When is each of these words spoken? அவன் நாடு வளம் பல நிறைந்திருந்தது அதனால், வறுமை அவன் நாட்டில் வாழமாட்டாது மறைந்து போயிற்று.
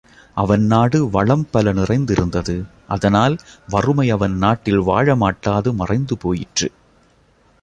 அவன் 0.35 0.63
நாடு 0.65 1.09
வளம் 1.09 1.45
பல 1.51 1.73
நிறைந்திருந்தது 1.73 2.55
அதனால், 2.87 3.35
வறுமை 3.69 4.09
அவன் 4.09 4.35
நாட்டில் 4.37 4.81
வாழமாட்டாது 4.81 5.73
மறைந்து 5.73 6.17
போயிற்று. 6.17 6.69